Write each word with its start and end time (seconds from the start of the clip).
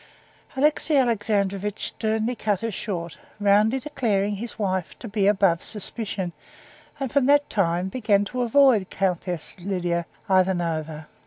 Alexey 0.57 0.97
Alexandrovitch 0.97 1.89
sternly 1.89 2.33
cut 2.35 2.61
her 2.61 2.71
short, 2.71 3.19
roundly 3.39 3.77
declaring 3.77 4.37
his 4.37 4.57
wife 4.57 4.97
to 4.97 5.07
be 5.07 5.27
above 5.27 5.61
suspicion, 5.61 6.31
and 6.99 7.11
from 7.11 7.27
that 7.27 7.47
time 7.51 7.87
began 7.87 8.25
to 8.25 8.41
avoid 8.41 8.89
Countess 8.89 9.57
Lidia 9.59 10.07
Ivanovna. 10.27 11.07